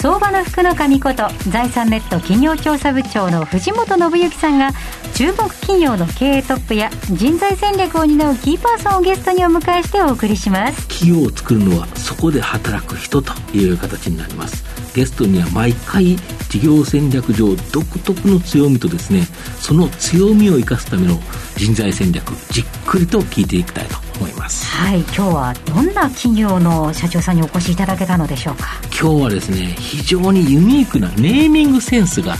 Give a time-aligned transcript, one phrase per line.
[0.00, 4.70] 相場の福の神こと財産ネット企業調査部長の藤本信之さんが
[5.12, 10.86] 注目企業の経営トップや人材戦略を担うキーパーソンをゲストにお迎えしてお送りします。
[10.86, 14.62] 企業を作るのはそこで働く人という形になります。
[14.94, 16.16] ゲストには毎回
[16.48, 19.26] 事業戦略上独特の強みとですね
[19.60, 21.18] その強みを生かすための
[21.56, 24.66] 人材戦略じっくりと聞いていきたいと思います。
[24.66, 28.68] はい今日はどんな企業の社長さんにお越しいただけたのでしょうか？
[29.00, 32.36] 今日はですね非常にユニークなネーミングセンスが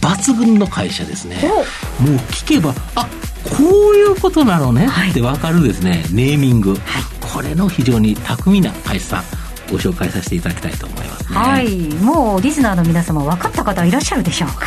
[0.00, 1.36] 抜群の会社ですね、
[2.00, 3.06] もう聞けばあ
[3.44, 6.76] こういうことなのねって分かるですね、ネーミング、
[7.20, 9.24] これの非常に巧みな会社さん
[9.70, 11.38] ご紹介させていただきたいと思いますね。
[11.38, 11.76] はい。
[12.04, 14.66] もうリスナーの皆様分かった方いらっしゃるでしょうか？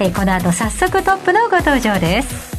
[0.00, 2.55] えこの後早速トップのご登場です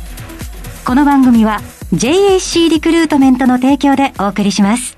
[0.88, 1.59] この番組は
[1.91, 4.95] JAC リクルートメントの提供でお送りします。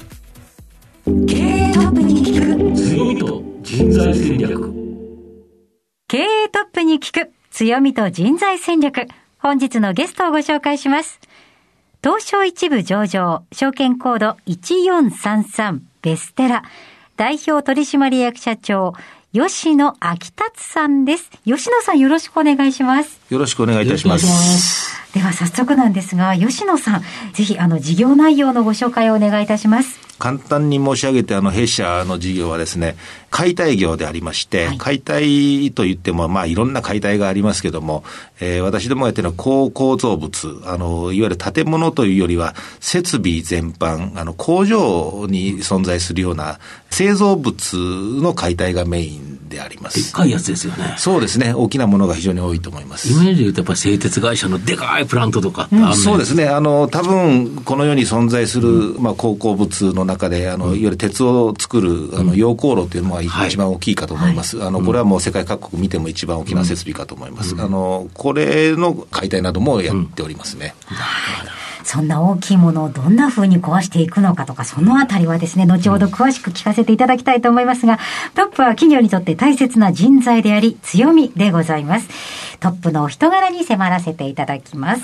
[1.03, 4.71] 経営トップに聞く強みと人材戦略。
[6.07, 9.07] 経営トップに聞く強みと人材戦略。
[9.39, 11.19] 本日のゲストをご紹介します。
[12.03, 16.65] 東証一部上場証券コード1433ベステラ。
[17.17, 18.93] 代表取締役社長
[19.31, 21.29] 吉野昭達さんです。
[21.45, 23.21] 吉野さんよろしくお願いします。
[23.29, 25.13] よろしくお願いいたします。
[25.13, 29.99] では早速なんですが、吉野さん、ぜひあの事業内容のご紹介をお願いいたします。
[30.17, 32.95] 簡単に申し上げて、あの、弊社の事業はですね、
[33.29, 38.03] 解体業でありまして、はい解体といっても、まあ、いろんな解体がありますけども、
[38.39, 47.77] えー私どもがやってるのは高構造物、あの、いわゆる建物というよりは、設備全般、あの、工場に存在するような製造物
[48.21, 50.01] の解体がメインであります。
[50.01, 53.11] でっかいやつですよねそうですね、大きなものが非常に多いと思います。
[53.11, 56.47] イメージで言うとやっぱり製鉄会社のでかいプラントとかってあるのそうですね。
[56.47, 63.47] あの、多分、この世に存在する、まあ、鉱工物の中で、あの、いわゆる鉄を作る、あの、溶鉱炉というのがはい。
[63.49, 64.63] 一番大きいかと思います。
[64.63, 67.55] あの、これはもう世界各国見ても一番大きな設備かと思います。
[67.59, 70.75] あの、これの解体などもやっておりますね。
[71.91, 77.97] そんな大きいものをどんな風に壊していくのかとか、そのあたりはですね、後ほど詳しく聞かせていただきたいと思いますが、
[78.35, 82.07] トップは企業にとって大切な人材であり、強みでございます。
[82.59, 85.01] トップのお人柄に迫らせていただきます。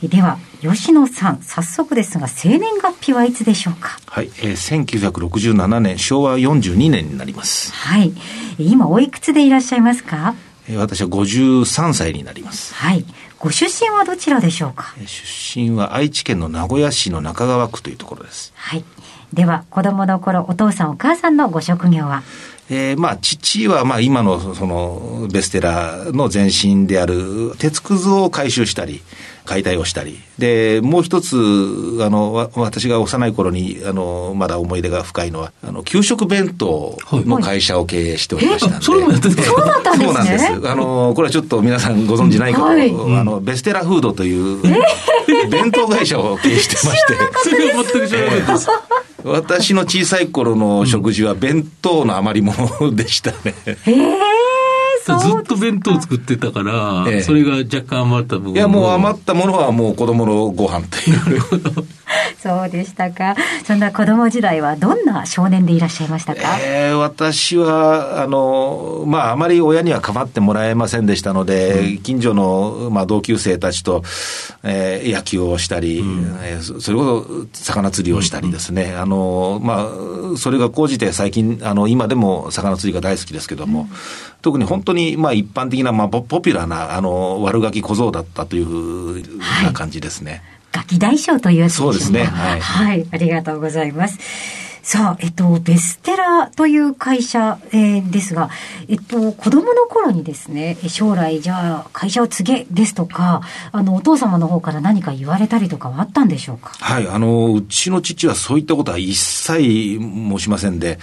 [0.00, 3.98] では、吉野さん、早速ですが、生年月日はいつでしょうか？
[4.06, 4.26] はい。
[4.42, 7.72] えー1967年、昭和42年になります。
[7.72, 8.12] はい。
[8.58, 10.34] 今、おいくつでいらっしゃいますか？
[10.36, 12.74] えー私は53歳になります。
[12.74, 13.04] はい。
[13.38, 14.94] ご出身はどちらでしょうか？
[14.98, 18.52] えー出身は愛知県の名古屋市の中川区というところです。
[18.56, 18.84] はい。
[19.32, 22.22] では、子供の頃、お父さんお母さんのご職業は？
[22.68, 29.02] えーまあ、父は、まあ、今の、その、ベステラの前身である、鉄くずを回収したり、
[29.46, 30.20] 解体をしたり。
[30.38, 31.36] で、もう一つ、
[32.02, 38.74] あの、わ私が幼い頃に、あの、まだ思い出が深いのは、あの、給食弁当の会社を経営しておりましたんで。
[38.74, 40.68] えあそれもやってたそうだったんですねそうなんです。
[40.68, 44.60] あの、これはちょっと皆さんご存知ないかと、はいあの、ベステラフードという、
[45.48, 47.14] 弁当会社を経営してまして。
[47.42, 48.68] それは全く知らなかったです
[49.24, 53.54] 私の小さい頃の食事は弁当の余り物でしたね。
[53.66, 54.35] ええそう
[55.14, 57.22] ずっと弁当作ってたから、ええ。
[57.22, 61.42] それが若干余った部分いや、もう余ったものはもう子供のご飯という。
[62.42, 63.34] そうでしたか。
[63.64, 74.02] そんな子供時代はどんな少年でいらっしゃいましたか、えー私は、あの、まあ、あまり親には構ってもらえませんでしたので、近所の、まあ、同級生たちと、
[74.62, 75.98] えー野球をしたり、
[76.42, 79.88] えーそそれこそ魚釣りをしたりですね、あの、ま
[80.34, 83.88] あ、それが高じて最近、あの、今でも魚釣りが大好きですけども、
[84.42, 89.22] 特に本当に、まあ、一般的な、まあ、ポポピュラーな、あの、悪ガキ小僧だったというふう
[89.64, 90.42] な感じですね。
[90.72, 93.06] ガキ大将というやつそうですねはいはい。
[93.10, 94.18] ありがとうございます。
[94.82, 98.50] さあ、えっと、ベステラという会社、えーですが、
[98.86, 103.40] えっと、子供の頃にですね、将来、じゃあ、会社を継げですとか、
[103.72, 106.70] あの、お父様の方から何か言われたりとかはあったんでしょうか？
[106.78, 111.00] はい、あの、うちの父はそういったことは一切申しませんで、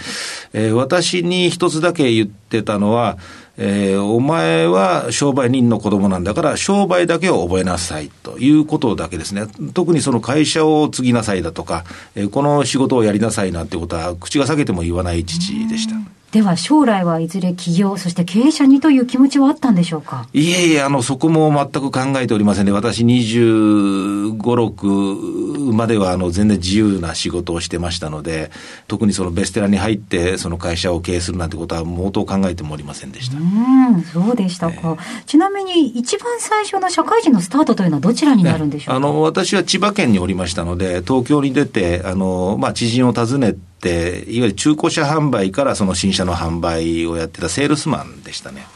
[0.54, 3.18] えー私に一つだけ言ってたのは、
[3.56, 9.46] えーお前は商売人の子供なんだから、商売だけを覚えなさいということだけですね。
[9.74, 11.84] 特にその会社を継ぎなさいだとか、
[12.14, 16.13] えーこの仕事をやりなさいなんてことは、口が裂けても言わない父でした。
[16.34, 20.26] では将来はいずれ企業、そして経営者にという気持ちはあったんでしょうか？
[20.32, 28.50] いえいえ、あの、そこも全く考えておりませんで、私25、6まではあの全然自由な仕事をしてましたので、
[28.88, 33.38] 特にそのベステラに入って、その会社を経営するなんてことは、毛頭考えてもおりませんでした。
[33.38, 34.74] うん、そうでしたか。
[34.74, 43.58] えー、ちなみに、一番最初の社会人のスタートというのはどちらになるんでしょうか、あの、私は千葉県におりましたので、東京に出て、あの、まあ、知人を訪ねて、
[43.90, 48.66] いわゆる中古車販売からその新車の販売をやってたセールスマンでしたね。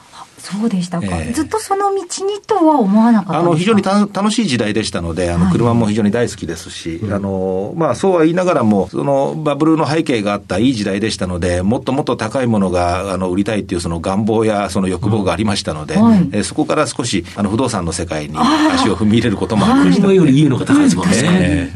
[0.50, 21.72] そうでしたか、えー、ずっとその道にとは思わなかったあの非常に楽しい時代でしたので、あの車も非常に大好きですし、はい、あのまあ、そうは言いながらも、そのバブルの背景があったいい時代でしたので、もっともっと高いものがあの売りたいっていうその願望やその欲望がありましたので、うんはい、えー、そこから少しあの不動産の世界に足を踏み入れることもありました、り家のが高いですもんね。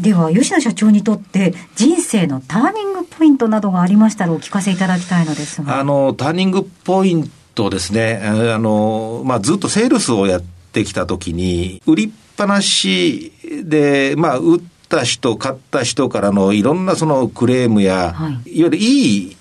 [0.00, 5.80] では、吉野社長にとって、人生のターニングポイントなどがありましたらお聞かせいただきたいのですが。
[5.80, 13.32] あの、ターニングポイントとですね、あの、まあ、ずっとセールスをやってきたときに、売りっぱなし
[13.64, 19.36] で、まあ、売った人、買った人からのいろんなそのクレームや、はい、いわゆるいい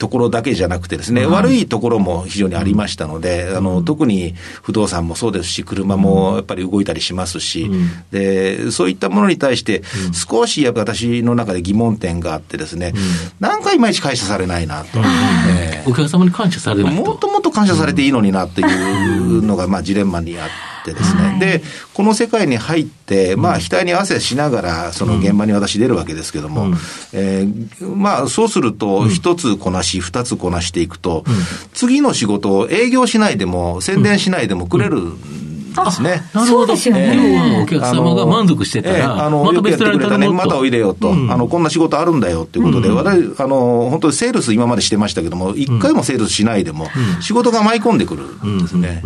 [0.00, 9.82] ところだけじゃなくてですね、はい、悪いところも非常にありましたので、うん、あの、特に不動産もそうですし、車もやっぱり動いたりしますし、うん、で、そういったものに対して、
[10.14, 15.00] 少しやっぱ私の中で疑問点があってですね、うん、なんかいまいち感謝されないなと。
[15.50, 17.04] えー、お客様に感謝されないと。
[17.04, 21.62] もっともっと感謝されていいのになっていうのが、まあ、ジレンマにあって、ってですね、はい、で、
[21.94, 26.74] この世界に入って、まあ、額に汗しながら、その現場に私出るわけですけども、うん、
[27.12, 31.34] えー、まあ、そうすると、一つこなし、二つこなしていくと、うん、
[31.72, 35.12] 次の仕事を営業しないでも、宣伝しないでもくれる。
[35.84, 36.22] ですね。
[36.34, 36.46] なるほど。
[36.46, 37.60] そうですよね。
[37.62, 46.88] お客様が満足してたら、あの、また別てくれたね、またおいでよと、あの、こんな仕事あるんだよっていうことで、私、あの、本当にセールス今までしてましたけども、一回もセールスしないでも、
[47.20, 49.02] 仕事が舞い込んでくるんですね。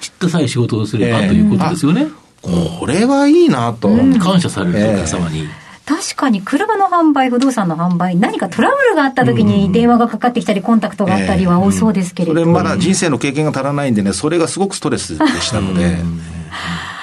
[0.00, 2.08] きちっとさえ仕事をすれば、ということですよね。
[2.42, 3.88] これはいいなと。
[4.18, 5.48] 感謝されるお客様に。
[5.86, 15.96] 確かに車の販売、不動産の販売、何かトラブルがあった時に電話がかかってきたり、コンタクトがあったりは多そうですけれど、えー、それまだ人生の経験が足らないんでね、それがすごくストレスでしたので。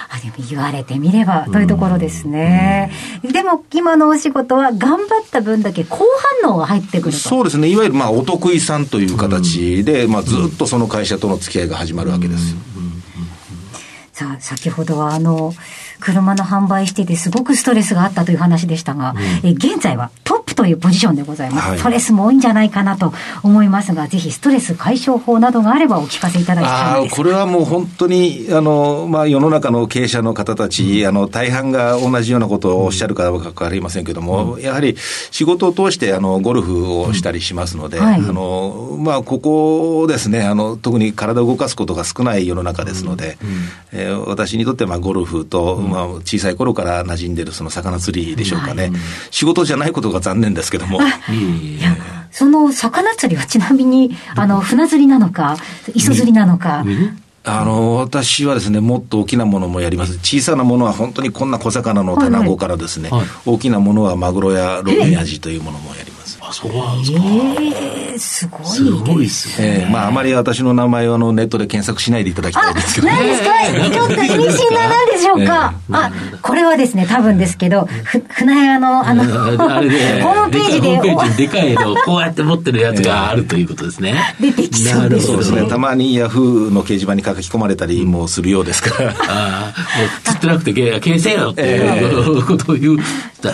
[0.10, 2.92] あでも言われてみればというところですね。
[3.24, 6.06] でも今のお仕事は頑張った分だけ好
[6.44, 7.68] 反応が入ってくるそうですね。
[7.68, 12.56] いわゆるまあお得意さんという形で、まあずっとその会社との付き合いが始まるわけです。
[14.24, 15.54] さあ、先ほどはあの、
[16.00, 23.14] 車の販売しててすごくストレスがあったという話でしたが、うん、え現在はトップというポジションでございます、はい、ストレスも多いんじゃないかなと
[23.44, 27.16] 思いますが、ぜひストレス解消法などがあればお聞かせいただきたいです。
[27.16, 34.96] これはもう本当にあの、まあ、世の中の経営者の方たち、うん、あの大半が同じようなことをおっしゃるか分かりませんけれども、うん、やはり
[35.32, 43.38] 仕事を通してあのゴルフをしたりしますので、はい、あのまあ、ここですねあの、特に体を動かすことが少ない世の中ですので、
[43.92, 48.92] えー、私にとってはまあゴルフと、まあ、小さい頃から馴染んでるその魚釣りでしょうかね、はい、
[49.32, 51.00] 仕事じゃないことが残念ですけども。
[51.02, 51.96] いや
[52.32, 55.56] その魚釣りはちなみに、あの、船釣りなのか、
[55.94, 56.84] 磯釣りなのか、
[57.46, 60.14] あの、私はですね、もっと大きなものもやります。
[60.20, 66.13] 小さなものは本当にこんな小魚の卵からですね、はいはい、大きなものはマグロやロミアジというものもやります。
[66.54, 67.18] そうなんですか。
[67.20, 69.84] えー、すごいすごいですね。
[69.84, 73.14] えー、まあ、あまり私の名前をあのネットで検索しないでいただきたいですけど、ね。
[73.18, 73.50] 何ですか？
[73.92, 76.12] ちょっと意味深な何でしょうか、えー、あ、
[76.42, 79.24] これはですね、多分ですけど、ふ船屋の、あの、
[79.76, 80.98] あれで、ホームページで。
[80.98, 84.16] ホームページでかいのこうやって持ってるやつがあるということですね。
[84.40, 85.34] 出てきそうですね。
[85.34, 85.64] そうですね。
[85.70, 89.10] たまにヤフーの掲示板に書き込まれたりもするようですから。
[89.10, 92.98] ああ、もう釣ってなくて経営せよっていうことを言う。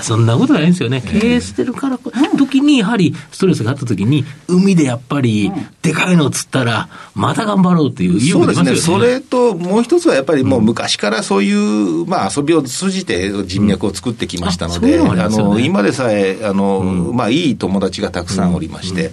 [0.02, 1.02] そんなことないんですよね。
[1.02, 1.98] 経営してるから、
[2.40, 8.76] 時にやはりストレスがあった時に、海でやっぱり、でかいのを釣ったら、また頑張ろうっていう、そうですね。
[8.76, 19.12] それと、もう一つはやっぱりもう昔からそういう、まあ遊びを通じて人脈を作ってきましたので、あの、今でさえ、あの、まあいい友達がたくさんおりまして、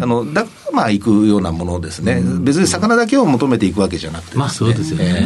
[0.00, 2.22] あの、だからまあ行くようなものですね。
[2.40, 5.24] 別に魚だけを求めていくわけじゃなくて、まあそうですよね。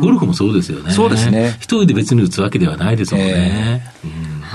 [0.00, 0.92] ゴルフもそうですよね。
[0.92, 1.56] そうですね。
[1.60, 3.82] 一人で別に打つわけではないですもんね。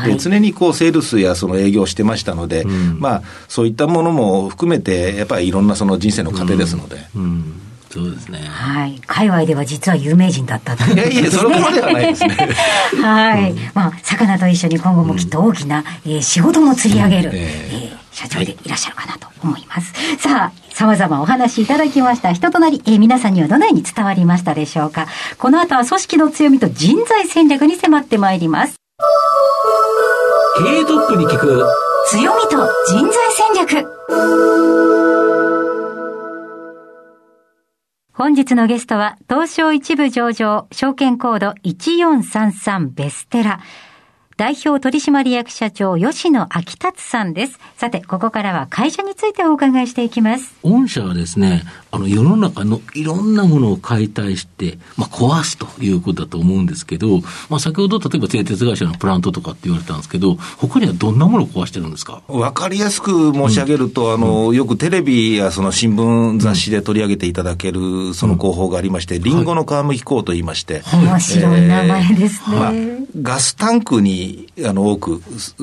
[0.06, 6.98] で常にこうセールスやその営業してましたので、うん、まあ、そういったものも含めて、やっぱりいろんなその人生の糧ですので。
[7.16, 8.39] うんうんそうですね。
[8.39, 9.01] はい。
[9.08, 12.36] 界隈では実は有名人だったという、ね、いやいや、それまではないですね。
[13.01, 13.51] はい。
[13.51, 19.94] うん、まあ、魚と一緒に今後もきっと大きな、うん、えー、仕事も釣り上げる、うん、えー、社長でいらっしゃるかなと思います。
[20.20, 25.08] さあ、様々お話しいただきました人となり、えー、皆さんにはどのように伝わりましたでしょうか。
[25.38, 28.75] この後は組織の強みと人材戦略に迫ってまいります。
[30.60, 31.64] 経営トップに聞く
[32.08, 33.88] 強みと人材戦戦略
[38.12, 43.60] 本日のゲストは、東証一部上場、証券コード1433ベステラ。
[44.38, 47.60] 代表取締役社長、吉野昭達さんです。
[47.75, 50.53] さて、ここからは会社についてお伺いしていきます。
[50.62, 62.22] 御社はですね、あの、世の中のいろんなものを解体して、まあ、壊すということだと思うんですけど、まあ、先ほど、例えば製鉄会社のプラントとかって言われたんですけど、他にはどんなものを壊してるんですか？
[62.27, 72.56] わかりやすく申し上げると、うん、あの、よくテレビやその新聞雑誌で取り上げていただける、その広報がありまして、り、うんごの皮むき工と言いまして、はい、面白い名前ですね。
[72.56, 72.74] まあ、
[73.20, 74.27] ガスタンクに、
[74.66, 75.22] あの、多くく、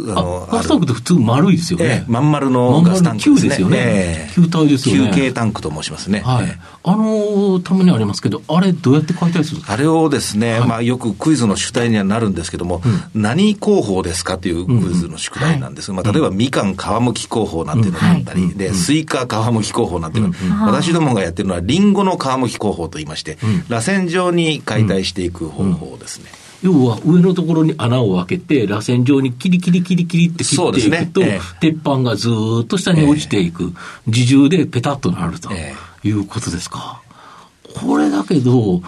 [0.08, 1.84] あの、ガスタンクって普通丸いですよね。
[1.84, 3.48] ええ、まん丸のガスタンクですね。
[3.48, 3.76] ですよね。
[3.78, 5.10] え球体ですよね。
[5.10, 6.20] 球形タンクと申しますね。
[6.20, 6.58] はい。
[6.86, 9.72] あのたまにありますけど、あれどうやって解体するんですか？
[9.72, 12.82] あれをですね、まあよくクイズの主題にはなるんですけども、
[13.14, 15.92] 何工法ですかというクイズの主題なんです。
[15.92, 20.34] まあ例えばみかん皮むき工法なんていうのがあったり、で、スイカ皮むき工法なんていうの、
[20.66, 26.30] 私どもがやってるのはリンゴの皮むき工法と言いまして、螺旋状に解体していく方法ですね。
[26.64, 32.30] 要は上のところに穴を開けて、螺旋状にキリキリキリキリって切っていくと、ねえー、鉄板がず
[32.62, 33.74] っと下に落ちていく、
[34.06, 35.50] 自重でペタッとなると
[36.02, 37.02] いうことですか。
[37.74, 38.80] これだけど、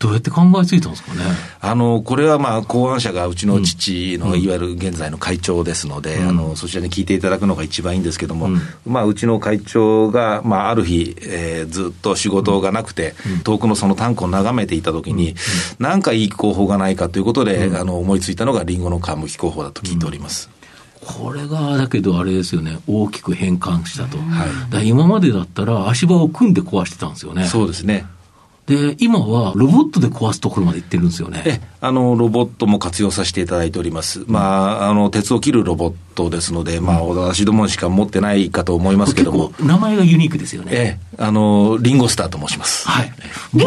[0.00, 1.20] どうやって考えついたんですかね？
[1.60, 15.36] あの、これはまあ、考案者がうちの父の、いわゆる現在の会長ですので、うん、あの、そちらに聞いていただくのが一番いいんですけども、うん、まあ、うちの会長が、まあ、ある日、えー、ずっと仕事がなくて、うん、遠くのそのタンクを眺めていたときに、
[15.78, 20.50] なんかいい候補がないかということで、あの、思いついたのがリンゴの皮むき候補だと聞いております。
[21.00, 24.18] これが、だけどあれですよね、大きく変換したと。
[24.18, 27.44] はい、今までだったら足場を組んで壊してたんですよね。
[27.44, 28.06] そうですね。
[28.66, 31.60] で、今はロボットで壊すところまで行ってるんですよね。
[31.84, 34.24] え、あの、ロボットも活用させていただいております。
[34.26, 39.52] まあ、あの、鉄を切るロボットですので、まあ、私どもしか持ってないかと思いますけども。
[39.60, 40.70] 名前がユニークですよね。
[40.72, 42.88] ええ、あの、リンゴスターと申します。
[42.88, 43.12] はい。
[43.52, 43.66] 某、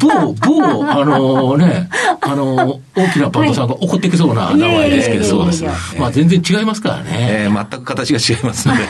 [0.00, 1.88] 某、某、あのね、
[2.20, 5.70] あの、大きなバンドさんが怒ってきそうな名前ですけど、そうですね。
[5.98, 7.10] まあ、全然違いますからね。
[7.12, 8.82] ええ、全く形が違いますので。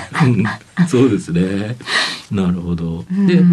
[0.88, 1.76] そうですね。
[2.30, 3.04] なるほど。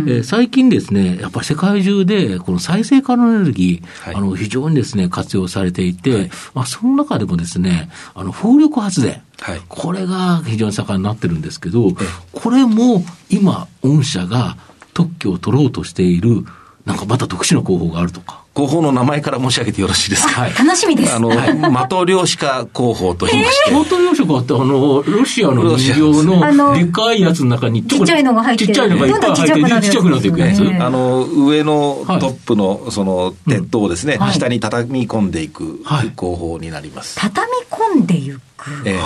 [0.06, 9.22] で、え最近ですね、やっぱり世界中で、この再生可能エネルギー、はい、あの、非常にですね、活用されていて、はい、まあ、その中でもですね、あの、風力発電。
[9.40, 11.90] はい、これが非常に盛んになってるんですけど、
[12.32, 14.58] これも今、御社が
[14.94, 16.46] 特許を取ろうとしている、
[16.86, 18.43] なんかまた特殊な工法があるとか。
[18.56, 20.42] 広報の名前から申し上げてよろしいですか？
[20.42, 21.16] はい、楽しみです。
[21.16, 23.72] あの、はい、的量子化広報と言いまして。
[23.72, 28.68] 的量子化って、あの、ロシアの人形のでかいやつの中にちっちゃいのが入ってる。
[28.68, 29.82] ちっちゃいのがいっぱい入ってる。
[29.82, 30.62] ちっちゃくなっていくやつ。
[30.62, 37.20] あの、上のトップの、その、鉄塔をですね、下に畳み込んでいく広報になります。
[37.20, 38.70] 畳み込んでいく。
[38.86, 39.00] ええ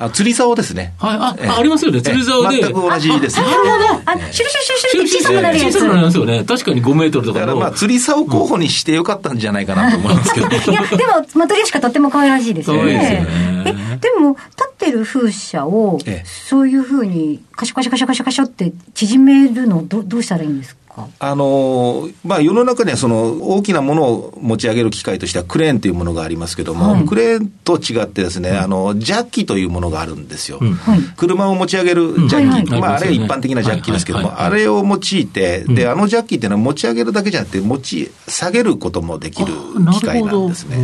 [0.00, 0.94] あ釣り竿ですね。
[0.98, 2.00] はい、あ、えー、ありますよね。
[2.00, 2.62] 釣り竿で。
[2.62, 3.36] 全く同じです。
[3.38, 3.84] なるほど。
[4.06, 5.74] あ、シュルシュルシュルシュルって小さくなるやつ。
[5.74, 6.44] 小さくなりますよね。
[6.44, 10.46] 確かに5メートルとかだからまあ、釣り竿候補にしてよかったんじゃないかなと思いますけど。
[10.48, 12.94] いや、でも、マトリョシカとっても可愛らしいですよね。
[12.94, 13.26] ですよね。
[13.66, 20.79] え、でも、立ってる風車を、そういうふうに、カシャカシャカシャカシャカシャって縮めるの、ど、どうしたらいいんですか
[21.18, 30.58] あのまあ、世の中にはその大きなものを持ち上げる機械としてはクレーンというものがありますけども、はい、クレーンと違ってですね、あの、ジャッキというものがあるんですよ。
[30.60, 30.76] うん、
[31.16, 39.52] 車を持ち上げるジャッキ、まあ、あれは一般的なジャッキですけども、あれを用いて、で、あのジャッキっていうのは持ち上げるだけじゃなくて、持ち下げることもできる
[39.92, 40.76] 機械なんですね。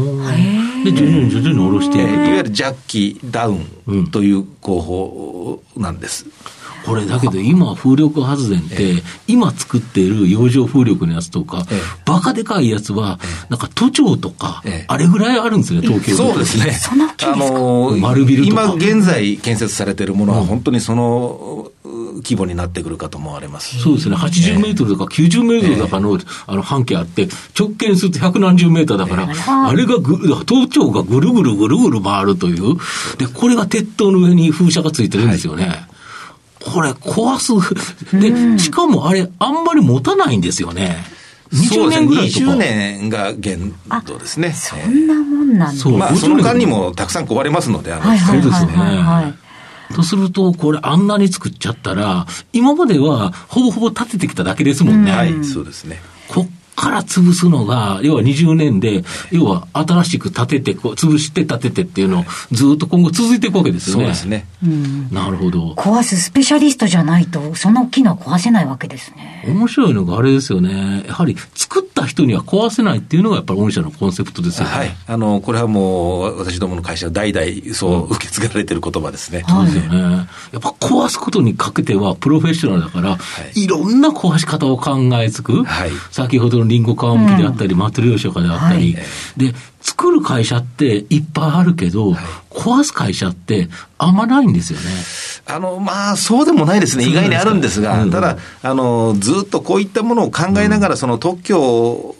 [0.84, 3.54] で、徐々に徐々に下ろしていわゆるジャッキダウ
[3.90, 6.26] ンという工法なんです。
[6.86, 11.66] これだけど今風力発電って、今作っている洋上風力のやつとか、
[12.04, 16.78] バカでかいやつは、なんか都庁とか、あれぐらいあるんですよね、東京そうですね。
[17.24, 21.70] あの丸ビル今現在建設されているものは本当にその、
[22.16, 23.78] 規模になってくるかと思われます。
[23.78, 24.16] そうですね。
[24.16, 27.28] 80メートルとか90メートルとかの、あの半径あって、
[27.58, 32.76] 直径すると百何十メーターだから、あれがぐ、東京がぐるぐるぐるぐる回るという。
[33.18, 35.66] で、これが鉄塔の上に風車がついてるんですよね。
[35.66, 35.86] はい
[36.72, 37.52] これ壊す。
[38.18, 41.04] で、しかもあれ、あんまり持たないんですよね。
[41.52, 42.46] 20年ぐらいとか。
[42.46, 43.72] 20年が限
[44.04, 44.52] 度ですね。
[44.52, 49.34] そんなもんなんですまあ、その間にもたくさん壊れますので、あの、そうですね。
[49.94, 55.12] とすると、これあんなに作っちゃったら、今まではほぼほぼ立ててきただけですもんね。
[55.12, 56.00] はい、そうですね。
[56.76, 59.02] から潰すのが、要は20年で、
[59.32, 64.04] 要は新しく建てて、こう潰して建ててっていうのを、ずっと今後続いていくわけですよね。
[64.04, 64.46] そうですね。
[65.10, 65.72] なるほど。
[65.72, 69.44] 壊すスペシャリストじゃないと、その機能壊せないわけですね。
[69.48, 71.04] 面白いのがあれですよね。
[71.08, 74.70] やはり作った人には壊せないっていうのがやっぱり御社のコンセプトですよね。
[74.70, 74.96] はい。
[75.06, 79.44] あの、これはもう、私どもの会社代々そう受け継がれてる言葉ですね。
[79.48, 79.98] そうですよね。
[80.52, 83.18] やっぱ壊すことにかけてはプロフェッショナルだから、
[83.54, 85.64] い、ろんな壊し方を考えつく。
[85.64, 88.96] はい先ほどのリンゴ皮むきであったり、マトリョーシャカであったり、
[89.36, 92.12] で、作る会社っていっぱいあるけど、
[92.50, 93.68] 壊す会社って
[93.98, 94.86] あんまないんですよね。
[95.46, 97.04] あの、まあ、そうでもないですね。
[97.04, 98.10] 意外にあるんですが、うん。
[98.10, 102.16] ただ、あの、ずっとこういったものを考えながら、その特許を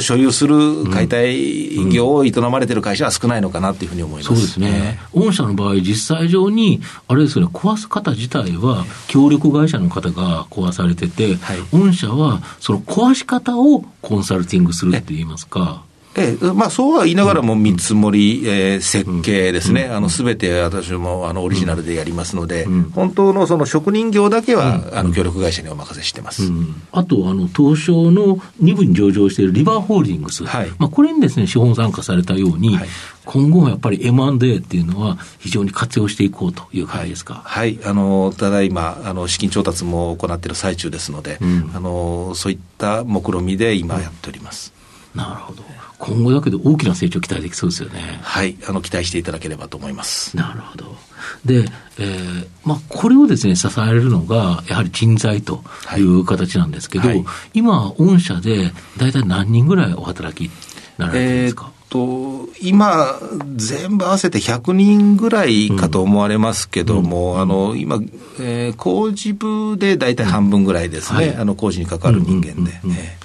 [0.00, 4.26] 所有する解体業を営まれてる会社は少ないのかなっていうふうに思います。
[4.28, 4.98] そうですね。
[5.14, 15.82] 御社の場合、実際上に、あれですよね、壊す方自体は、協力会社の方が壊されてて、はい御社は、その壊し方をコンサルティングするって言いますか。
[16.18, 26.44] ええ、まあ、そうは言いながらも見積もり、えー設計ですね、あの、すべて私も、あの、オリジナルでやりますので、本当のその職人業だけは、あの、協力会社にお任せしてます。
[26.44, 30.44] うんあと、あの、東証の2部に上場しているリバーホールディングス。
[30.44, 30.70] はい。
[30.78, 32.88] まあ、これにですね、資本参加されたように、はい。
[33.24, 37.42] 今後はやっぱり M&A っていうのは非常に活用していこうという感じですか？
[37.44, 41.70] はい、あの、ただいま、あの、資金調達も行っている最中ですので、ん。
[41.74, 44.72] あの、そういった目論みで今やっております。
[45.14, 45.62] なるほど。
[45.98, 48.20] 今後だけど大きな成長期待できそうですよね。
[48.22, 50.36] はい、あの、期待していただければと思います。
[50.36, 50.96] なるほど。
[51.44, 51.64] で、
[51.98, 55.64] えーまあ、これをですね、支えるのが、やはり人材と
[55.96, 60.50] いう形なんですけど、はい今、御社で大体何人ぐらいお働きに
[60.98, 63.18] なられてるんですか、と、今、
[63.56, 68.00] 全部合わせて100人ぐらいかと思われますけども、あの、今、
[68.40, 72.50] えー工事部で大体半分ぐらいですね、はいあの、工事に関わる人間で。
[72.52, 73.17] うんうんうんうんえー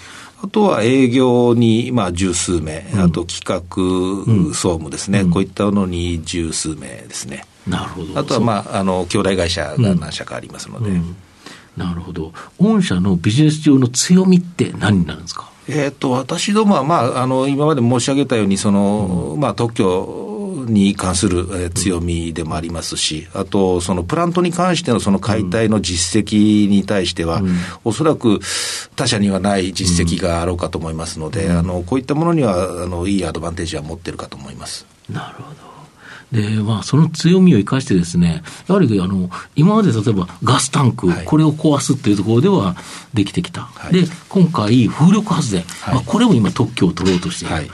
[0.43, 7.45] あとは営業に、まあ、十数名、あと企画、総務ですね、こういったのに十数名ですね。
[7.65, 8.19] なるほど。
[8.19, 10.89] あとは、まあ、あの、兄弟会社が何社かありますので。
[10.89, 11.15] うん。
[11.77, 12.33] なるほど。
[12.59, 15.49] 御社のビジネス上の強みって何になるんですか？
[15.69, 27.41] えー、と私どもは、まあ、あの今まで申し上げたように、そのまあ、特許に関する、えー強みでもありますし、あと、そのプラントに関してのその解体の実績に対しては、
[27.83, 28.39] おそらく
[28.95, 34.85] 他社にはない実績があろうかと思いますので、あのこういったものにはあのいいアドバンテージは持ってるかと思います。
[35.09, 35.73] なるほど。
[36.31, 42.75] で、まあ、その強みを生かしてですね、やはり、あの、今まで例えばガスタンク、はいこれを壊すっていうところでは
[43.13, 43.61] できてきた。
[43.61, 47.53] はいで、今回、風力発電、はいまあ、これも今特許を取ろうとしている。
[47.53, 47.69] はい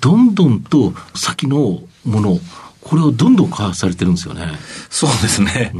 [0.00, 2.38] どんどんと先のもの、
[2.80, 4.46] これをどんどん開発されてるんですよね。
[4.88, 5.72] そうですね。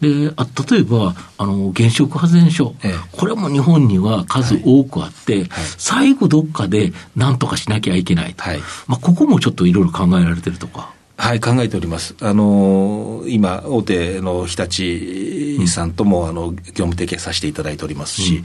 [0.00, 5.46] で、あ例えば、あの、原子力発電所、ええこれも日本には数多くあって、
[5.78, 8.42] 最後どっかで何とかしなきゃいけないと。
[8.42, 10.92] はいまあ、ここもちょっといろいろ考えられてるとか。
[11.16, 12.14] はい、考えております。
[12.22, 18.42] あの今、大手の日立さんとも、あの、業務提携させていただいておりますし、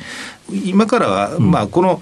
[0.51, 2.01] 今からは、まあ、この、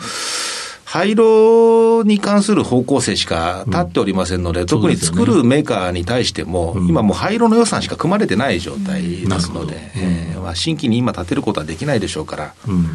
[0.93, 12.85] 廃炉に関する方向性しか立っておりませんので、特に作るメーカーに対しても、今もう廃炉の予算しか組まれてない状態ですので、えーまあ、新規に今建てることはできないでしょうから、うん。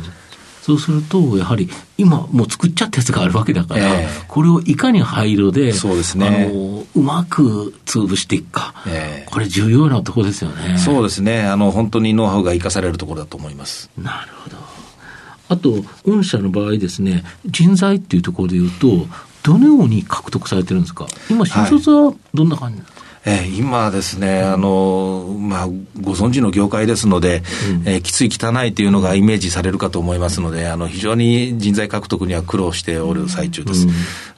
[0.63, 4.09] そうすると、やはり今もう作っちゃったやつがあるわけだから、ええ。
[4.29, 6.29] これをいかに廃炉で、そうですね。
[6.29, 9.29] あのうまく潰していくか、ええ。
[9.29, 10.79] これ重要なところですよね。
[10.79, 13.91] そうですね、あの、本当にノウハウが生かされるところだと思います。
[13.99, 14.78] なるほど。
[15.49, 19.07] あと、御社の場合ですね、人材っていうところで言うと、
[19.43, 21.07] どのように獲得されてるんですか？
[21.31, 22.83] 今、新卒はどんな感じ、
[23.25, 25.67] えー今ですね、あの、まあ、
[26.01, 27.43] ご存知の業界ですので、
[27.85, 33.87] えーきつい汚いというのがイメージされるかと思いますので、あの、非常に人材獲得には苦労しておる最中です。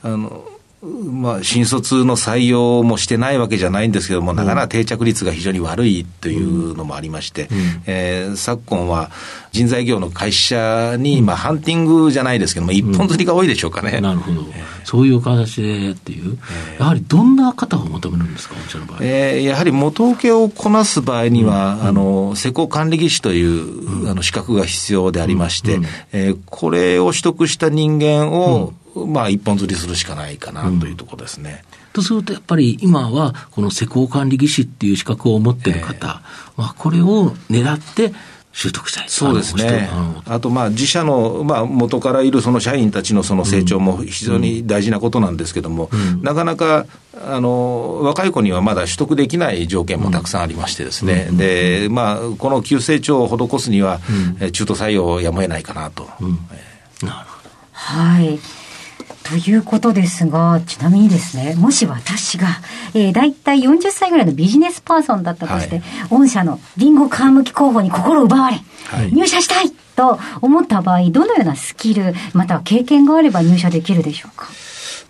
[0.02, 0.44] あの、
[0.82, 7.48] まあ、新卒の採用もしてないわけじゃないんですけども、なかなか定着率が非常に悪いというのもありまして、
[7.86, 9.10] えー昨今は
[9.52, 14.00] 人材業の会社に、まあ、ハンティングじゃないですけども、一本釣りが多いでしょうかね。
[14.00, 14.42] なるほど、
[14.84, 16.38] そういう形でっていう、
[16.78, 18.98] やはりどんな方を求めるんですか、御社の場合。
[19.02, 25.80] えーやはり元請けをこなす場合には、あの施工管理技師という、あの資格が必要でありまして、
[26.12, 31.64] えーこれを取得した人間を、まあ、一本釣りするしかないかなというところですね。
[31.92, 36.22] とすると、やっぱり今は、この施工管理技師っていう資格を持ってる方、
[36.56, 38.12] まあ、これを狙って
[38.52, 39.04] 習得したい。
[39.08, 39.88] そうですね
[40.26, 45.88] あと、まあ、自社の、まあ、元からいるその社員たちのその成長も非常に大事なことなんですけども、
[46.22, 46.86] なかなか、
[47.26, 51.28] あの、若い子にはまだ取得できない条件もたくさんありましてですね。
[51.32, 54.00] で、まあ、この急成長を施すには、
[54.40, 56.08] えー中途採用をやむを得ないかなと。
[56.20, 57.50] えーなるほど。
[57.72, 58.38] はい。
[59.24, 62.48] ということですが、ちなみにですね、もし私が、
[62.94, 68.56] えー、大体40歳ぐらいのビジネスパーソンだったとして、はい、御社のリンゴ皮むき候補に心奪われ、
[68.86, 74.48] はい、入社したいと思った場合、どのようなスキル、または経験があれば入社できるでしょうか？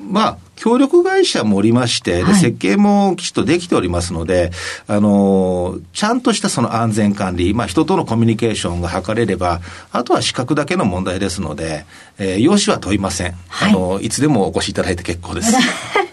[0.01, 4.51] まあ、協力会社もおりまして、はい、設計もきちっとできておりますので、
[4.87, 9.61] あの、ちゃんとしたその安全管理、まあ、人とのコミュニケーションが図れれば、
[9.93, 11.87] あとは資格だけの問題ですので、
[12.19, 13.35] えー、用紙は問いません。
[13.49, 15.55] はい、あの、いつでもお越しいただいて結構です。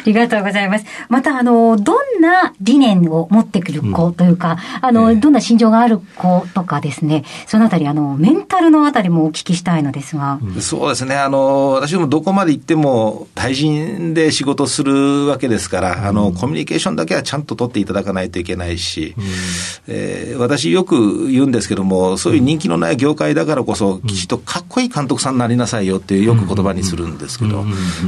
[0.02, 0.84] ありがとうございます。
[1.08, 10.38] また、あの、どんな理念を持ってくる子というか、うん、あの、えー、どんな心情がある子とかですね、そのあたり、あの、メンタルのあたりもお聞きしたいのですが。
[10.42, 11.16] うん、そうですね。
[11.16, 19.24] あの、私もどこまで行っても、対人で仕事するわけですから、うん、あの、コミュニケーションだけはちゃんと取っていただかないといけないし、うん、
[19.88, 27.64] えー、私よく言うんですけども、そういう人気のない業界だからこそ、きちっとかっこいい監督さんになりなさいよってよく言葉にするんですけど、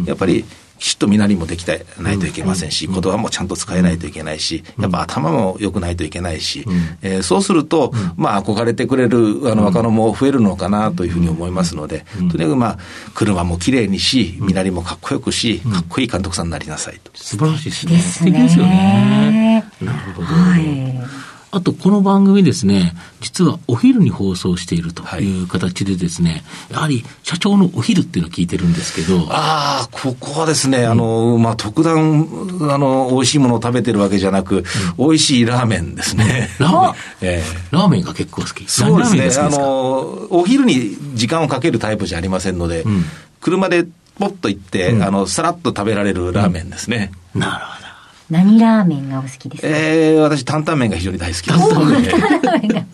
[0.07, 0.44] やっぱり、
[0.82, 6.64] きちっと身なりもできたないといけませんし、言葉もちゃんと使えないといけないし、やっぱ頭も良くないといけないし、
[7.02, 12.78] えー、そうすると、まあ、憧れてくれるあの若者も増えるのかなというふうに思いますので、とにかくまあ、
[13.14, 17.12] 車もきれいにし、身なりもかっこよくし、かっこいい監督さんになりなさいと。
[17.14, 17.98] 素晴らしいですね。
[18.00, 19.64] 素敵ですよね。
[19.80, 20.26] なるほど。
[20.26, 29.26] はいあと、この番組ですね、実はお昼に放送しているという形でですね、はい、やはり社長のお昼っていうのを聞いてるんですけど。
[29.28, 32.26] ああ、ここはですね、あの、まあ、特段、
[32.70, 34.64] あの、美味しいものを食べてるわけじゃなく、うん、
[34.96, 36.48] 美味しいラーメンですね。
[36.58, 38.64] ラーメン、 えー、ラーメンが結構好き。
[38.66, 39.28] そうですね。
[39.38, 43.04] あの、お昼に時間をかけるタイプじゃありませんので、うん、
[43.42, 43.84] 車で
[44.18, 47.12] ポッと行って、うん、あの、さらっと食べられるラーメンですね。
[47.34, 47.81] なるほど。
[48.30, 49.68] 何ラーメンがお好きですか？
[49.68, 51.58] ええー、私、担々麺が非常に大好きです。
[51.58, 52.87] 担々麺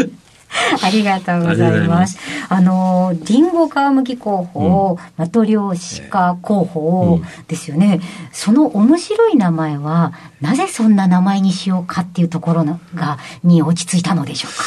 [0.82, 2.18] ありがとうございます。
[2.48, 14.64] あの、リンゴ皮むき候補、うん、マトリョーシカ候補ですよね、うん、その面白い名前は、なぜそんな名前にしようかっていうところのが、に落ち着いたのでしょうか？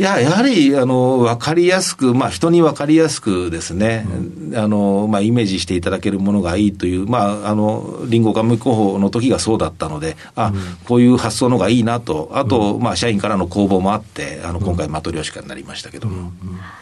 [0.00, 4.06] いや、やはり、あの、わかりやすく、まあ、人にわかりやすくですね、
[4.50, 16.08] うん、あの、まあ、イメージしていただけるものがいいという、まあ、あの、リンゴガム候補の時がそうだったので、あ、うん、こういう発想のがいいなと、あと、うん、まあ、社員からの公募もあって、あの、今回、マトリョーシカになりましたけど。
[16.08, 16.32] も。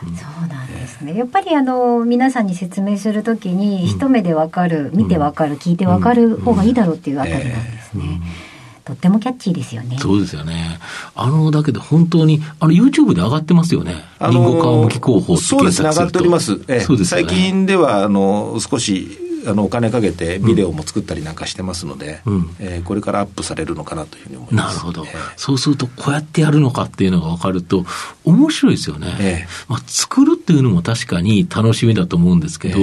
[0.05, 1.17] そうなんですね。
[1.17, 8.21] やっぱり、あの、皆さんに説明するときに、一目でわかる、見てわかる、聞いてわかる方がいいだろうっていうあたりなんですね。
[8.89, 9.99] とってもキャッチーですよね。
[10.01, 10.81] そうですよね。
[11.15, 14.03] あの、だけど本当に、あの、YouTube で上がってますよね。
[14.19, 16.59] あのー、リンゴ皮むき候補そうですね、上がっております。
[16.69, 24.77] ええ、そうです、ね、最近では、あの、少し、あのお金かけてビデオも作ったりなんかしてますので、うん、えー、これからアップされるのかなというふうに思います。
[24.77, 27.87] なるほど、えー、そうすると、こうやってやるのかっていうのが分かると、
[28.25, 29.17] 面白いですよね。
[29.21, 32.79] えー、まあ、作るっていうのも確かに楽しみだと思うんですけど、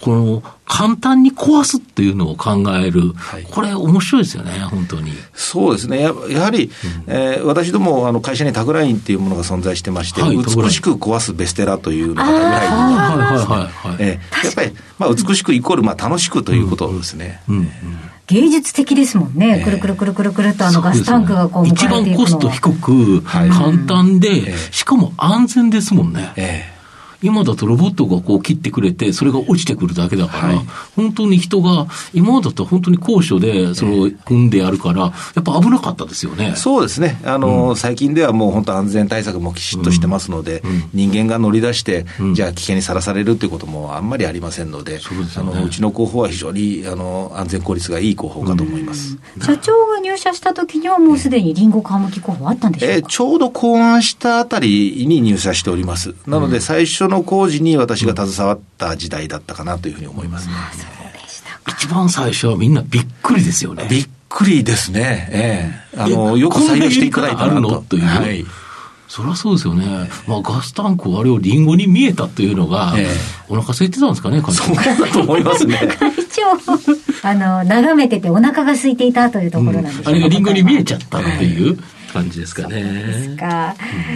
[0.00, 5.12] この簡単に壊すっていうのを考える、はい、これ、面白いですよね、本当に。
[5.34, 6.70] そうですね、ややはり、
[7.08, 13.00] うん、えー、私どもあの会社にタグラインっていうものが存在してまして、はい、美しく壊すベステラというのがタグラインに。
[13.00, 14.02] なってます。
[14.02, 17.42] えやっぱり、まあ、美しくイコール、まあ、楽しくということですね。
[17.48, 17.70] うん、うんうん。
[18.28, 23.50] 芸術的ですもんね、えー、くるくるくるくるくるとあのガスタンクがこう一番コスト低く、簡
[23.88, 26.32] 単で、しかも安全ですもんね。
[26.36, 26.79] えー
[27.22, 36.54] 今だとロボットがこう切ってくれて、それが落ちてくるだけだから、はい、本当に人が、今だと本当に高所でそれを踏んでやるから、やっぱ危なかったですよね。
[36.56, 37.20] そうですね。
[37.24, 44.98] あの、うん、最近ではもう本当安全対策もきちっとしてますので、うん、人間が乗り出して、うん、じゃあ危険にさらされるということもあんまりありませんので、う
[45.36, 49.18] あのうちの広報は非常にあの安全効率がいい広報かと思います。
[49.42, 56.14] 社長が入社した時にはもうすでにリンゴ皮むき広報あったんでしょうか、えー、ちょうど考案したあたりに入社しております。
[56.26, 60.54] なので最初の工事に私が携わった時代だったかなというふうに思いますね。
[61.68, 63.86] 一番最初はみんなびっくりですよね。
[63.90, 65.28] びっくりですね。
[65.30, 67.84] ええー、あの、よく採用していただいたなと。
[67.88, 68.04] という。
[68.04, 68.44] はい。
[69.08, 70.08] そりゃそうですよね。
[70.28, 73.08] まあ、ガスタンクあれをリンゴに見えたというのが、えー、
[73.48, 75.78] お腹空いてたんですかね、そうだと思いますね。
[75.98, 81.76] 会長、あの、眺めててお腹が空いていたというところなんです、うん、あれがリンゴに見えちゃったっていう。
[82.12, 82.82] 感じですかね。
[82.82, 83.74] ですか。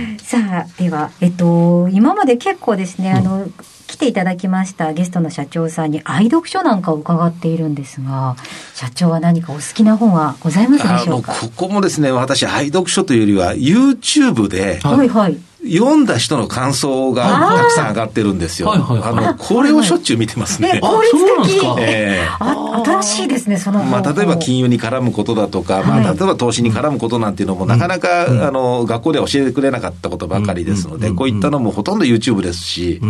[0.09, 3.49] うん、さあ、では、えっと、今まで結構ですね、あの、
[3.87, 8.35] 来ていただきましたゲストの社長さんに愛読書なんかを伺っているんですが、
[8.75, 11.33] 社長は何かお好きな本はございますでしょうか？
[11.33, 15.39] ここもですね、私、愛読書というよりは、YouTube で、はいはい。
[15.65, 18.73] 読んだ人の感想がたくさん上がってるんですよ。
[18.73, 20.81] あの、これをしょっちゅう見てますね。
[20.81, 21.13] 効率
[21.45, 21.65] 的。
[21.81, 33.01] えー、新しいですね、そのまあ、例えば金融に絡むことだとか、まあ、例えば投資に絡むことなんていうのも、なかなか、あの、学校では教えてくれなかったことばかりですので、こういったのもほとんど YouTube ですし、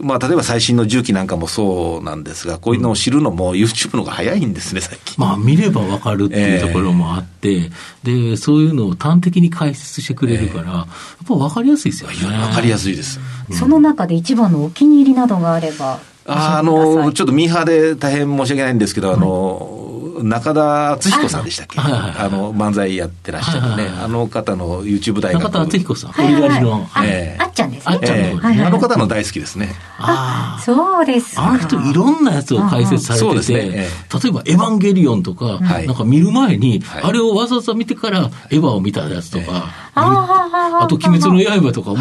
[0.00, 5.14] まあ、例えば最新の重機なんかもそうなんですが、こういうのを知るのも YouTube の方が早いんですね、最近。
[5.18, 10.86] まあ、見ればわかるっていうところもあって、えー、で、そういうのを端的に解説してくれるから、えー、やっ
[11.26, 12.36] ぱわかりやすいですよね。
[12.38, 13.20] わかりやすいです。
[13.50, 16.00] その中で一番のお気に入りなどがあれば。
[16.26, 19.83] あの、ちょっとミーハーで大変申し訳ないんですけど、あの、
[20.24, 25.42] 中田敦彦さんでしたっけ、あの漫才やってらっしゃるね、あの方の YouTube 大学。
[25.42, 28.78] 中田敦彦さん、堀りの、あっちゃんですね、あの。
[28.78, 29.74] 方の大好きですね。
[29.98, 33.86] あそうですあの人、いろんなやつを解説されてて、例え
[34.32, 41.98] ばエヴァンゲリオンとか、なんか見る前に、あれをわざわざ見てからエヴァを見たやつとか、あと、鬼滅の刃とかも、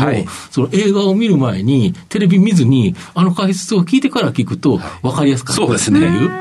[0.49, 6.31] その映画を見る前に、テレビ見ずに、あの解説を聞いてから聞くと、分かりやすかったっていう。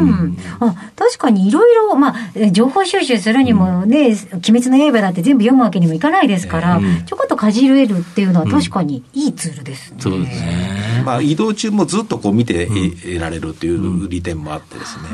[0.00, 9.96] うん、あ確かにいろいろ、まあ、情報収集するにもね、うん、鬼滅の刃だって全部読むわけにもいかないですから、うん、ちょこっとかじれるっていうのは確かにいいツールですね。
[10.00, 11.02] そうですね。
[11.04, 15.04] まあ、移動中もずっとこう見ていられるっていう利点もあってですね。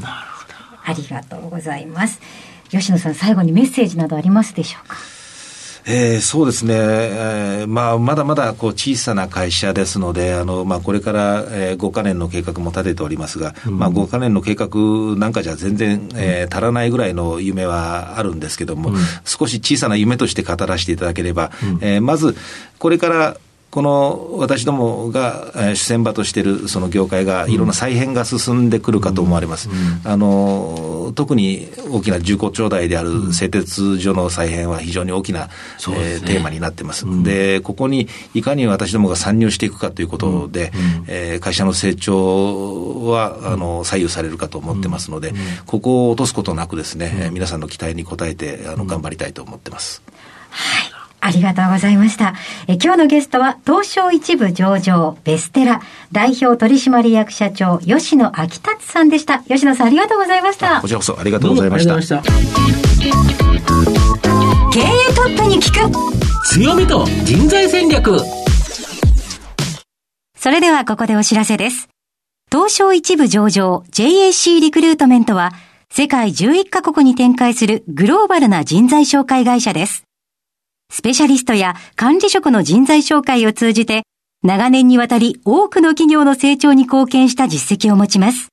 [0.00, 0.54] なるほど。
[0.84, 2.20] ありがとうございます。
[2.70, 4.96] 吉野さん、最後にメッセージなどありますでしょうか？
[5.84, 14.68] えー、そうですね、えーまあ、まだまだこう小さな会社ですので、あのまあ、これから、えー、5か年の計画も立てておりますが、うん、まあ、5か年の計画
[15.18, 22.36] なんかじゃ全然、えー、足らないぐらいの夢はあるんですけども、うん、少し小さな夢として語らせていただければ、うん、えー、まず、
[22.78, 23.36] これから
[23.72, 29.70] この私どもが主戦場としているその業界がいろんな再編が進んでくるかと思われます。
[30.04, 35.48] あの特に大きな重厚長大である製鉄所の再編は非常に大きな、
[35.88, 37.06] うん、えー、テーマになってます。
[37.06, 45.32] うん、で、ここにいかに私どもが参入していくかということで、うん、えー、会社の成長はあの左右されるかと思ってますので、
[45.64, 50.02] ここを落とすことなくですね、皆さんの期待に応えてあの頑張りたいと思ってます。
[50.50, 50.91] はい。
[51.24, 52.34] ありがとうございました。
[52.66, 55.80] え今日のゲストは、東証一部上場、ベステラ、
[56.10, 59.38] 代表取締役社長、吉野昭達さんでした。
[59.40, 60.80] 吉野さん、ありがとうございました。
[60.80, 62.02] こちらこそありがとうございました。
[62.02, 62.22] した
[64.72, 68.18] 経営トップに聞く強みと人材戦略
[70.36, 71.88] それではここでお知らせです。
[72.50, 75.52] 東証一部上場 JAC リクルートメントは
[75.90, 80.04] 世界11カ国に展開するグローバルな人材紹介会社です。
[80.92, 84.02] スペシャリストや管理職の人材紹介を通じて、
[84.42, 88.48] 長年にわたり多くの企業の成長に貢献した実績を持ちます。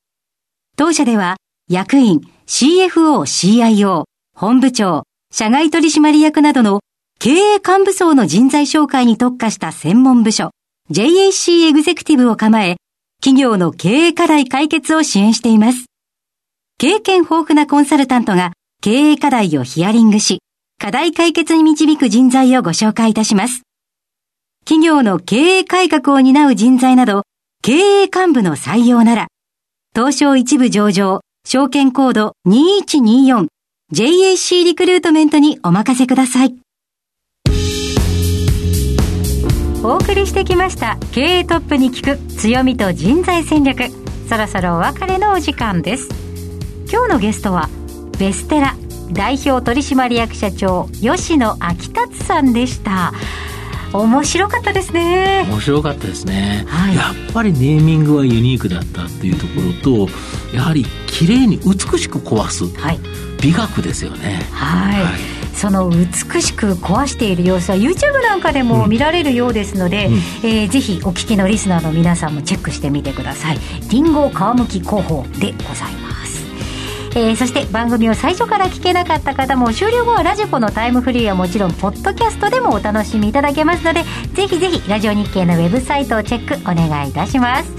[0.77, 1.35] 当社では、
[1.69, 6.79] 役員、CFO、CIO、本部長、社外取締役などの
[7.19, 10.51] 経営幹部層の人材紹介に特化した専門部署、
[10.91, 12.77] JAC エグゼクティブを構え、
[13.21, 15.87] 企業の経営課題解決を支援しています。
[16.77, 20.39] 経験豊富なコンサルタントが経営課題をヒアリングし、
[20.81, 23.63] 課題解決に導く人材をご紹介いたします。
[24.63, 27.23] 企業の経営改革を担う人材など、
[27.61, 29.27] 経営幹部の採用なら、
[29.93, 36.55] 東証一部上場、証券コード 2124JAC リクルートメントにお任せください。
[39.83, 43.89] お送りしてきました経営トップに聞く強みと人材戦略
[44.29, 46.09] そろそろお別れのお時間です
[46.91, 47.69] 今日のゲストは
[48.19, 48.75] ベステラ
[49.11, 53.13] 代表取締役社長吉野昭達さんでした。
[53.91, 55.47] 面白かったですね。
[55.49, 60.11] 面白かったですね、はい、やっぱりネーミングはユニークだったっていうところと
[60.55, 62.99] やはり綺麗に美しく壊す、はい、
[63.41, 64.45] 美学ですよね。
[64.51, 65.13] はい、はい。
[65.55, 70.13] その美しく壊している様子は YouTube なんかでも見られるようですので、うん。
[70.13, 73.59] うん、えー、ぜひお聞きのリスナーの皆さんもチェックしてみてください。
[73.89, 76.45] リンゴ皮むき工法でございます
[77.15, 87.71] えー、そして番組を最初から聞けなかった方も終了後はラジコのタイムフリーはもちろんポッドキャストでもお楽しみいただけますのでぜひぜひラジオ日経のウェブサイトをチェックお願いいたします。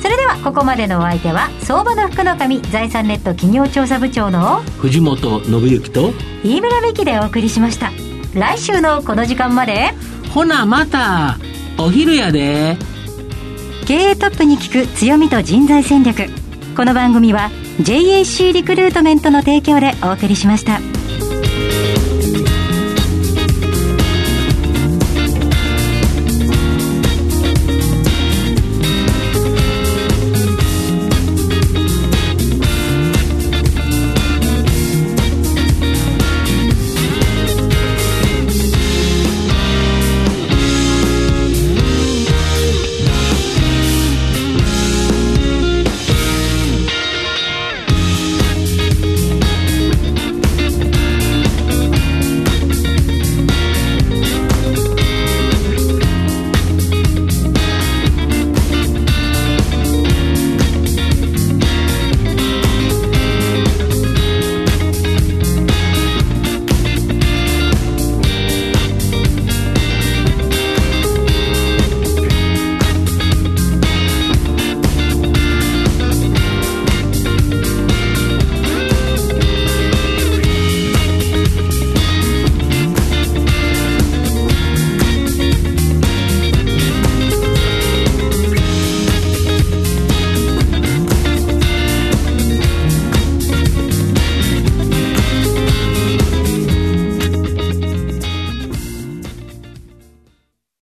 [0.00, 6.12] それではここまでのお相手は相場の福の神財産ネット企業調査部長の藤本信之と
[6.44, 7.90] 飯村美希でお送りしました。
[8.32, 9.90] 来週のこの時間まで
[10.32, 11.38] ほなまた
[11.78, 12.76] お昼やで。
[13.86, 16.26] 経営トップに聞く強みと人材戦略。
[16.76, 20.97] この番組は JAC リクルートメントの提供でお送りしました。